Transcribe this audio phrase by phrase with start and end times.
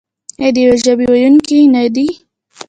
[0.39, 2.07] آیا د یوې ژبې ویونکي نه دي؟